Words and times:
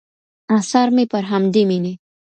آثار 0.57 0.87
مې 0.95 1.03
پر 1.11 1.23
همدې 1.31 1.63
مینې 1.69 1.93